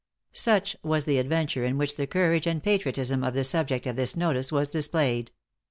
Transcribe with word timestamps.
Such 0.33 0.75
was 0.81 1.05
the 1.05 1.19
adventure 1.19 1.63
in 1.63 1.77
which 1.77 1.95
the 1.95 2.07
courage 2.07 2.47
and 2.47 2.63
patriotism 2.63 3.23
of 3.23 3.35
the 3.35 3.43
subject 3.43 3.85
of 3.85 3.97
this 3.97 4.15
notice 4.15 4.51
was 4.51 4.67
displayed. 4.67 5.29